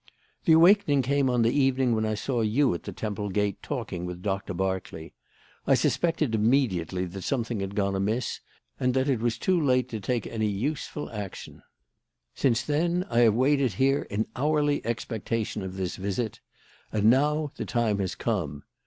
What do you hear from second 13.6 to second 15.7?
here in hourly expectation